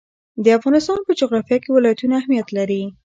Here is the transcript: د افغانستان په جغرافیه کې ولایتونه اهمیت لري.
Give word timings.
د 0.43 0.45
افغانستان 0.57 0.99
په 1.03 1.11
جغرافیه 1.19 1.57
کې 1.63 1.69
ولایتونه 1.71 2.13
اهمیت 2.21 2.47
لري. 2.57 2.83